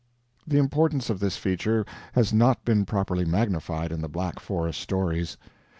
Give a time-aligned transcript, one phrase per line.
[0.47, 5.37] The importance of this feature has not been properly magnified in the Black Forest stories.